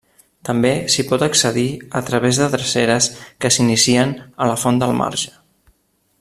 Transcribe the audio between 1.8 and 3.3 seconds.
a través de dreceres